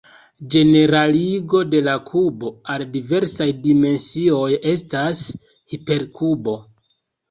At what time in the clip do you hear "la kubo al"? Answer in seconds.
1.89-2.87